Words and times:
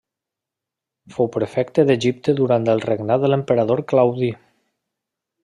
Fou 1.17 1.29
prefecte 1.35 1.85
d'Egipte 1.89 2.35
durant 2.39 2.65
el 2.75 2.83
regnat 2.87 3.27
de 3.27 3.31
l'emperador 3.33 3.85
Claudi. 3.93 4.33